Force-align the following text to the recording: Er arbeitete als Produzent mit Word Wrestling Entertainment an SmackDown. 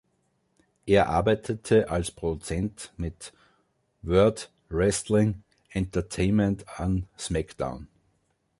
Er 0.87 1.09
arbeitete 1.09 1.91
als 1.91 2.09
Produzent 2.09 2.91
mit 2.97 3.33
Word 4.01 4.51
Wrestling 4.69 5.43
Entertainment 5.73 6.65
an 6.79 7.05
SmackDown. 7.19 7.87